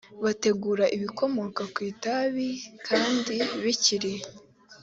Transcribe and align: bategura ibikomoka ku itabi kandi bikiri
bategura 0.23 0.85
ibikomoka 0.95 1.61
ku 1.73 1.79
itabi 1.91 2.47
kandi 2.87 3.35
bikiri 3.63 4.13